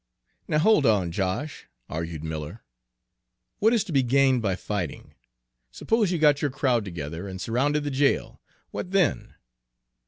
"Now 0.47 0.57
hold 0.57 0.87
on, 0.87 1.11
Josh," 1.11 1.67
argued 1.87 2.23
Miller; 2.23 2.63
"what 3.59 3.71
is 3.71 3.83
to 3.83 3.91
be 3.91 4.01
gained 4.01 4.41
by 4.41 4.55
fighting? 4.55 5.13
Suppose 5.69 6.11
you 6.11 6.17
got 6.17 6.41
your 6.41 6.49
crowd 6.49 6.83
together 6.85 7.27
and 7.27 7.39
surrounded 7.39 7.83
the 7.83 7.91
jail, 7.91 8.41
what 8.71 8.89
then?" 8.89 9.35